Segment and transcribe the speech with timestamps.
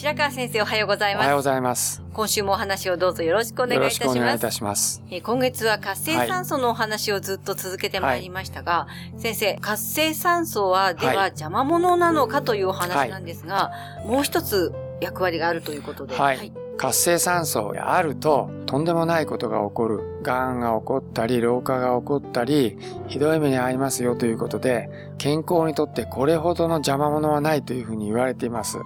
[0.00, 2.02] 白川先生おはようございおはようごますざいます。
[2.14, 5.02] 今週もお話をどうぞよろしくお願いよろいたしますしくお願いいたします。
[5.10, 8.86] えー今月は活性酸素のお話をずっと続けてまいりましたが、
[9.18, 13.72] 先生、活性酸素はでははい邪魔者なのかというお話なんですが、
[14.06, 14.72] もう一つ
[15.02, 16.16] 役割があるということで。
[16.16, 16.50] はい
[16.80, 20.00] 活性酸素があると、とんでもないことが起こる。
[20.22, 28.78] 癌が起こったり、老化が起こったり、ひどい目に遭いますよということで、健康にとってこれほどの邪魔者はないというふうに言われています。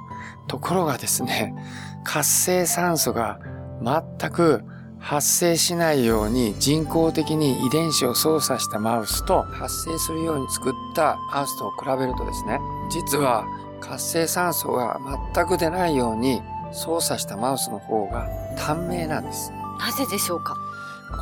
[0.49, 1.55] ところがですね、
[2.03, 3.39] 活性酸素が
[3.81, 4.65] 全く
[4.99, 12.59] 発生しないように人工的に遺伝子を操作したマウスと発生するように作ったマウスと比べるとですね、
[12.91, 13.47] 実は
[13.81, 14.99] 活性酸素が
[15.33, 16.43] 全く出ないように
[16.75, 19.53] 操作したマウスの方が短命なんです。
[19.79, 20.57] なぜでしょうか？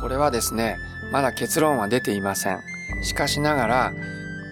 [0.01, 0.77] これはですね、
[1.11, 2.59] まだ結論は出ていません。
[3.03, 3.93] しかしながら、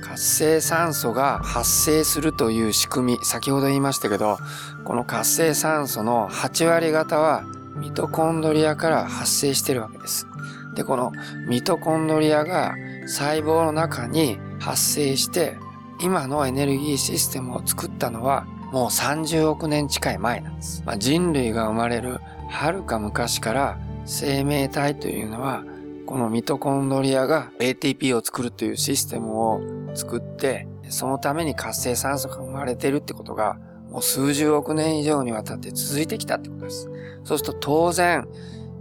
[0.04, 4.38] 活性酸素が発生するという仕組み、先ほど言いましたけど、
[4.84, 7.44] この活性酸素の8割方は
[7.76, 10.28] ミトコンドリアから発生しているわけです。
[10.76, 11.12] で、この
[11.48, 12.76] ミトコンドリアが
[13.08, 15.58] 細胞の中に発生して、
[16.02, 20.84] 今のエネルギーシステムを作ったのはもう30億年近い前なんです。
[20.86, 22.20] まあ、人類が生まれる
[22.50, 25.64] はるか昔から生命体というのは
[26.06, 29.62] このミトコンドリアが ATP を作るというシステムを
[29.94, 33.58] 作って、そのために活性酸素が生まれてるってことが、
[33.90, 36.90] もう数十億年以上にわたって続いてきたってことです。
[37.24, 38.28] そうすると当然、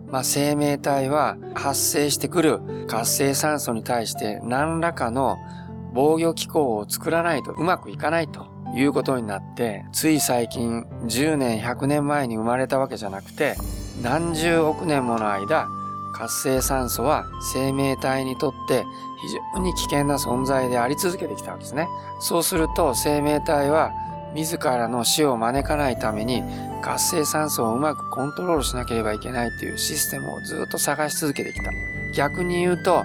[0.09, 5.37] まあ、生命体は発生してくる活性酸素に対して何らかの
[5.95, 13.57] 防御機構を作らないとうまくいかないということになって、つい最近10年、100年前に生まれたわけじゃなくて、
[14.03, 15.69] 何十億年もの間、
[16.13, 18.85] 活性酸素は生命体にとって
[19.23, 21.89] 非常に危険な存在であり続けてきたわけですね。
[22.21, 23.93] そうすると生命体は
[24.35, 26.43] 自らの死を招かないために
[26.83, 31.71] 活性酸素をうまくコントロールしなければいけないというシステムをずっと探し続けてきた。
[32.15, 33.05] 逆に言うと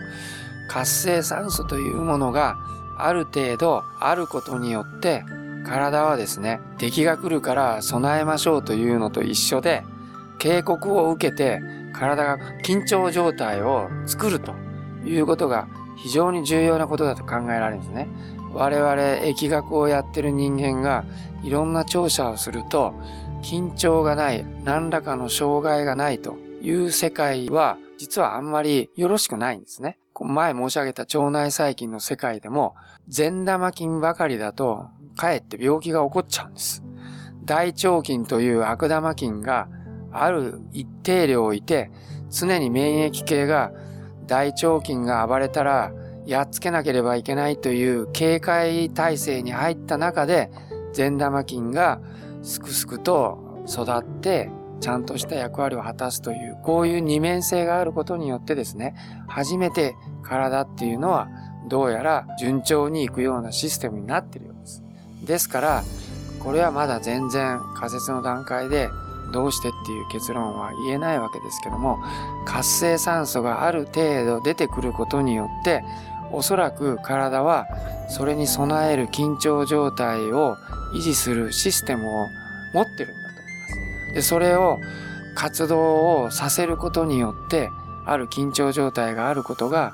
[0.67, 2.57] 活性酸素というものが
[2.97, 5.23] ある程度あることによって
[5.65, 9.83] 体はですね敵が来るから備えましょうというのと一緒で
[10.37, 11.59] 警告を受けて
[11.93, 14.53] 体が緊張状態を作ると
[15.05, 15.67] いうことが
[15.97, 18.07] 非常に重要なことだと考えられるんですね。
[18.53, 18.93] 我々
[19.25, 21.03] 疫学をやってる人間が
[21.43, 22.93] いろんな調査をすると
[23.43, 29.97] 緊張がない何らかの障害がないという世界は実はあんまりよろしくないんですね。
[30.17, 32.75] 前申し上げた腸内細菌の世界でも
[33.09, 36.83] 善玉菌ばかりだとかえって病気が起こっちゃうんです。
[37.45, 39.67] 大腸菌という悪玉菌が
[40.11, 41.91] ある一定量いて、
[42.29, 43.71] 常に免疫系が
[44.27, 45.91] 大腸菌が暴れたら
[46.25, 50.51] やっつけなければいけないという警戒体制に入った中で、
[50.93, 51.99] 善玉菌が
[52.41, 54.49] すくすくと育って、
[54.81, 58.95] ちゃんとした役割を果たすという、こういう二面性があることによってですね、
[59.27, 61.29] 初めて体っていうのは
[61.67, 64.84] どうやら順調にいくようなシステムになってるようです。
[65.25, 65.83] ですから、
[66.39, 68.89] これはまだ全然仮説の段階で
[69.31, 71.99] どうしてっていう結論は言えないわけですけども、
[72.45, 75.83] 活性酸素がある程度出てくることによって、
[76.31, 77.65] おそらく体は
[78.09, 80.57] それに備える緊張状態を
[80.93, 82.27] 維持するシステムを
[82.73, 83.59] 持ってるんだと思い
[84.05, 84.13] ます。
[84.13, 84.79] で、それを
[85.35, 87.69] 活動をさせることによって、
[88.05, 89.93] ある緊張状態があることが、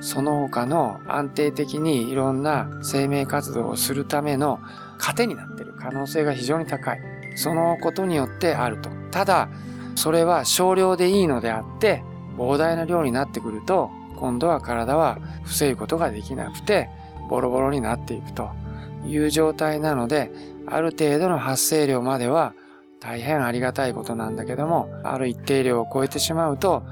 [0.00, 4.60] その他の安定的にいろんな生命活動をするための
[4.98, 7.00] 糧になっている可能性が非常に高い。
[7.36, 8.90] そのことによってあると。
[9.10, 9.48] ただ、
[9.94, 12.02] それは少量でいいのであって、
[12.36, 16.88] 膨大な量になってくると、今度は体は防ぐことができなくて、
[17.28, 18.50] ボロボロになっていくと
[19.06, 20.30] いう状態なので、
[20.66, 22.54] ある程度の発生量までは
[23.00, 26.82] 大変ありがたいことなんだけども、ある一定量を超えてしまうと、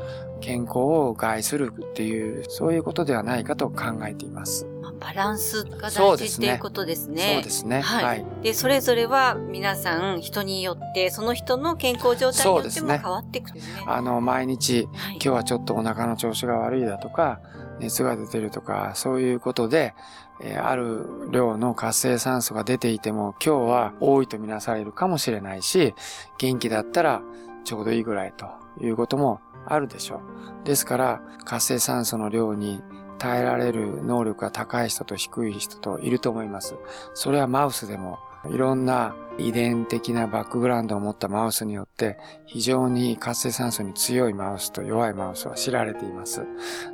[0.41, 4.67] 健康を害するっていう、そういうことではないかと考えています。
[5.01, 7.35] バランスが大事っていうことですね。
[7.35, 7.81] そうですね。
[7.81, 8.27] はいはい。
[8.43, 13.85] で、それぞれは皆さん人によって、その人の健康状態によってもそうですね変わっていくんですね。
[13.87, 17.41] あの、毎日、はい今日はちょっとお腹の調子が悪いだとか、
[17.81, 19.95] 熱が出てるとか、そういうことで、
[20.41, 25.95] えある量の活性酸素が出ていても、今日は多いとみなされるかもしれないし、
[26.39, 27.23] 元気だったら
[27.65, 28.47] ちょうどいいぐらいと
[28.81, 30.21] いうこともあるでしょ
[30.65, 30.67] う。
[30.67, 32.83] ですから、活性酸素の量に
[33.19, 36.77] 耐えられる能力が高い人と低い人といると思います。
[37.15, 38.19] それはマウスでも、
[38.51, 46.45] いろんな遺伝的なバックグラウンドを持ったマウスによって、非常に活性酸素に強いマウスと弱いマウスは知られています。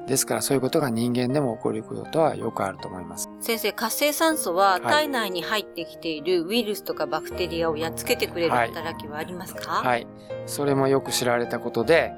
[0.06, 3.30] ですからそういうことが人間でも起こることはよくあると思います。
[3.40, 9.82] 先生、活性酸素ははい体内に入ってきているウイルスとかバクテリアをやっつけてくれるはい働きはありますか？
[9.82, 10.06] はい。
[10.44, 12.12] それもよく知られたことで、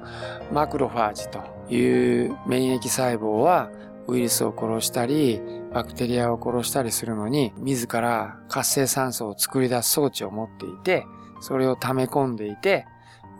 [0.51, 1.39] マクロファージと
[1.73, 3.69] いう免疫細胞は
[4.07, 5.41] ウイルスを殺したり、
[5.77, 11.05] バクテリアを殺したりするのに、自ら活性酸素を作り出す装置を持っていて、
[11.39, 12.87] それを溜め込んでいて、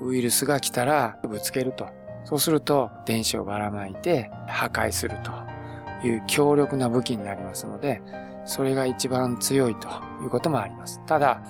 [0.01, 1.88] ウイルスが来たらぶつけると。
[2.25, 8.04] そうすると電子をばらまいて破壊するという強力な武器になりますので、
[8.45, 9.88] それが一番強いと
[10.22, 11.01] いうこともあります。
[11.07, 11.42] ただ、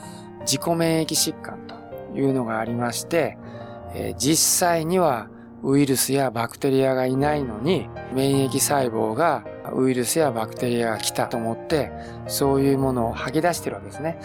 [0.45, 1.75] 自己免疫疾患と
[2.17, 3.37] いうのがありまして、
[3.93, 5.27] えー実際には
[5.63, 9.43] ウイルスやバクテリアがいないのに免疫細胞が
[9.73, 11.91] ウイルスやバクテリアが来たと思って
[12.27, 14.19] そういうものを吐き出してるわけですね。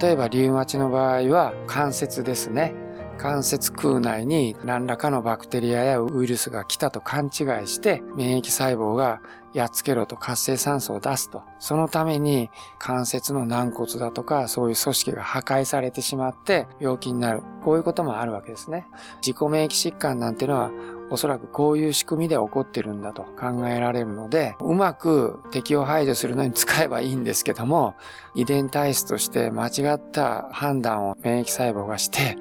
[0.00, 2.74] 例えばリウマチの場合は関節ですね。
[3.18, 7.32] 関節空内に何らかのバクテリアやウイルスが来たと勘違い
[7.66, 9.20] して免疫細胞が
[9.52, 11.42] やっつけろと活性酸素を出すと。
[11.58, 12.48] そのために
[12.78, 17.42] 関節の軟骨だとかそういう組織が破壊されてしまって病気になる。
[17.64, 18.86] こういうこともあるわけですね。
[19.20, 20.70] 自己免疫疾患なんてのは
[21.10, 27.94] おそらくこういう仕組みで起こってるんだと考えられるので、うまく敵を排除するのに使えばいいんですけども、
[28.34, 32.36] 遺伝体質として間違った判断を免疫細胞がして、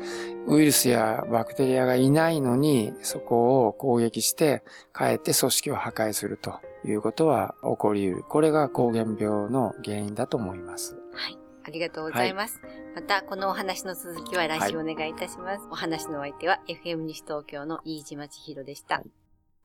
[0.47, 8.23] ウイルスやバクテリアがいないのにそこを攻撃して、かえって組織を破壊するということは起こり得る。
[8.23, 10.95] これが膠原病の原因だと思います。
[11.13, 11.46] はい。
[11.67, 12.61] ありがとうございます。
[12.95, 15.67] また、このお話の続きは来週お願いいたします。
[15.69, 19.03] お話のお相手は FM 西東京の飯島千尋でした。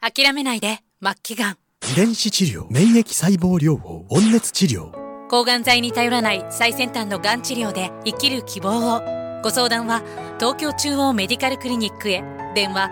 [0.01, 1.59] 諦めないで末期がん。
[1.93, 4.91] 遺伝子治療免疫細胞療法温熱治療。
[5.29, 9.01] 抗がん剤に頼らない最先端のがん治療で生きる希望を。
[9.43, 10.03] ご相談は
[10.39, 12.25] 東京中央メディカルクリニックへ。
[12.55, 12.91] 電話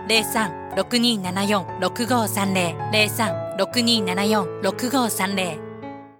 [0.76, 5.69] 03-6274-6530 03-6274-6530